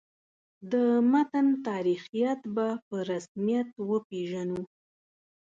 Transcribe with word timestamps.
د 0.71 0.73
متن 1.11 1.47
تاریخیت 1.67 2.39
به 2.55 2.67
په 2.87 2.97
رسمیت 3.11 3.69
وپېژنو. 3.89 4.61